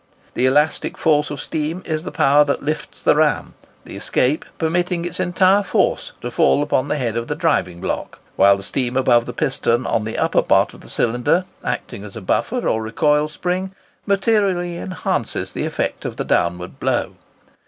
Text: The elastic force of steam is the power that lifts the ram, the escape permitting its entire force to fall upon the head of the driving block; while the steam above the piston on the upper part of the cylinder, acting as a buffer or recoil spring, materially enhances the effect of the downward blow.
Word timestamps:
The 0.33 0.47
elastic 0.47 0.97
force 0.97 1.29
of 1.29 1.39
steam 1.39 1.83
is 1.85 2.03
the 2.03 2.11
power 2.11 2.43
that 2.45 2.63
lifts 2.63 3.03
the 3.03 3.15
ram, 3.15 3.53
the 3.85 3.95
escape 3.95 4.45
permitting 4.57 5.05
its 5.05 5.19
entire 5.19 5.61
force 5.61 6.11
to 6.21 6.31
fall 6.31 6.63
upon 6.63 6.87
the 6.87 6.95
head 6.97 7.15
of 7.15 7.27
the 7.27 7.35
driving 7.35 7.79
block; 7.79 8.19
while 8.35 8.57
the 8.57 8.63
steam 8.63 8.97
above 8.97 9.27
the 9.27 9.31
piston 9.31 9.85
on 9.85 10.03
the 10.05 10.17
upper 10.17 10.41
part 10.41 10.73
of 10.73 10.81
the 10.81 10.89
cylinder, 10.89 11.45
acting 11.63 12.03
as 12.03 12.15
a 12.15 12.21
buffer 12.21 12.67
or 12.67 12.81
recoil 12.81 13.27
spring, 13.27 13.73
materially 14.07 14.75
enhances 14.75 15.51
the 15.51 15.67
effect 15.67 16.03
of 16.03 16.15
the 16.15 16.25
downward 16.25 16.79
blow. 16.79 17.13